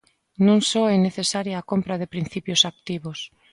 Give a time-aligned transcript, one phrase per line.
[0.47, 3.19] Non só é necesaria a compra de principios activos.